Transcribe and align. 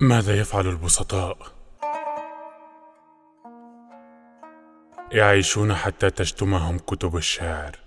ماذا 0.00 0.40
يفعل 0.40 0.66
البسطاء؟ 0.66 1.38
يعيشون 5.12 5.74
حتى 5.74 6.10
تشتمهم 6.10 6.78
كتب 6.78 7.16
الشعر. 7.16 7.78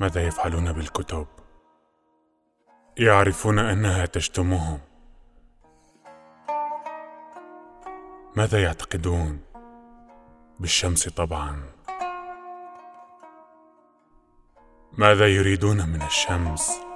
ماذا 0.00 0.26
يفعلون 0.26 0.72
بالكتب؟ 0.72 1.26
يعرفون 2.98 3.58
أنها 3.58 4.06
تشتمهم. 4.06 4.78
ماذا 8.36 8.62
يعتقدون؟ 8.62 9.40
بالشمس 10.60 11.08
طبعا. 11.08 11.62
ماذا 14.92 15.26
يريدون 15.26 15.88
من 15.88 16.02
الشمس؟ 16.02 16.91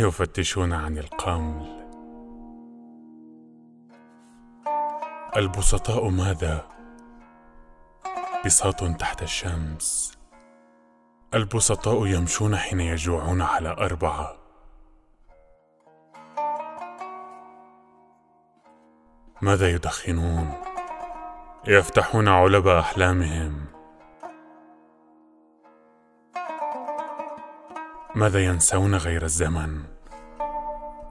يفتشون 0.00 0.72
عن 0.72 0.98
القمل. 0.98 1.86
البسطاء 5.36 6.08
ماذا؟ 6.08 6.66
بساط 8.44 8.84
تحت 8.84 9.22
الشمس. 9.22 10.18
البسطاء 11.34 12.06
يمشون 12.06 12.56
حين 12.56 12.80
يجوعون 12.80 13.42
على 13.42 13.68
أربعة. 13.68 14.36
ماذا 19.42 19.70
يدخنون؟ 19.70 20.52
يفتحون 21.68 22.28
علب 22.28 22.68
أحلامهم. 22.68 23.75
ماذا 28.16 28.44
ينسون 28.44 28.94
غير 28.94 29.22
الزمن؟ 29.22 29.82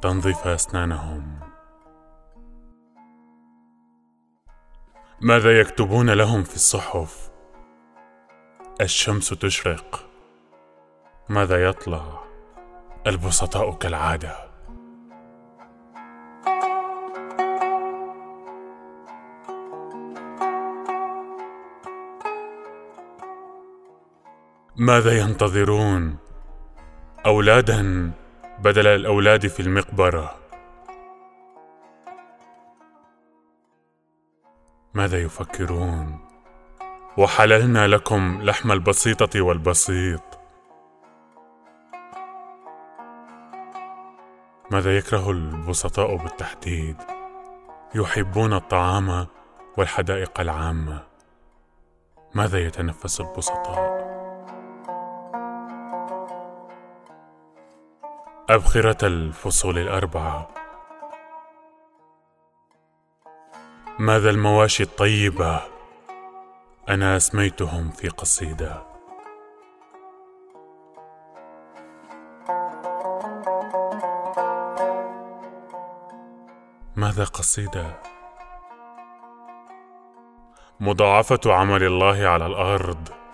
تنظف 0.02 0.48
أسنانهم. 0.48 1.40
ماذا 5.22 5.60
يكتبون 5.60 6.10
لهم 6.10 6.44
في 6.44 6.56
الصحف؟ 6.56 7.32
الشمس 8.82 9.30
تشرق. 9.30 10.10
ماذا 11.30 11.64
يطلع؟ 11.64 12.24
البسطاء 13.08 13.72
كالعادة. 13.72 14.36
ماذا 24.76 25.18
ينتظرون؟ 25.20 26.25
أولادا 27.26 28.12
بدل 28.60 28.88
الأولاد 28.88 29.48
في 29.48 29.60
المقبرة. 29.60 30.36
ماذا 34.94 35.22
يفكرون؟ 35.22 36.20
وحللنا 37.18 37.88
لكم 37.88 38.42
لحم 38.42 38.72
البسيطة 38.72 39.42
والبسيط. 39.42 40.22
ماذا 44.72 44.98
يكره 44.98 45.32
البسطاء 45.32 46.16
بالتحديد؟ 46.16 46.98
يحبون 47.96 48.54
الطعام 48.54 49.28
والحدائق 49.78 50.40
العامة. 50.40 51.04
ماذا 52.36 52.60
يتنفس 52.60 53.22
البسطاء؟ 53.22 54.05
أبخرة 58.50 59.08
الفصول 59.08 59.78
الأربعة. 59.78 60.50
ماذا 64.00 64.30
المواشي 64.30 64.84
الطيبة 64.84 65.62
أنا 66.90 67.18
أسميتهم 67.18 67.90
في 67.90 68.10
قصيدة. 68.10 68.84
ماذا 76.96 77.24
قصيدة؟ 77.24 78.02
مضاعفة 80.80 81.40
عمل 81.46 81.84
الله 81.84 82.28
على 82.28 82.46
الأرض. 82.46 83.25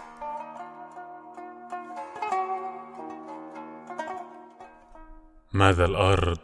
ماذا 5.53 5.85
الأرض 5.85 6.39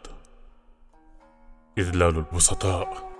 إذلال 1.78 2.16
البسطاء؟ 2.16 3.17